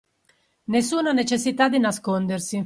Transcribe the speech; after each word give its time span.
Nessuna 0.65 1.11
necessità 1.11 1.69
di 1.69 1.77
nascondersi. 1.77 2.59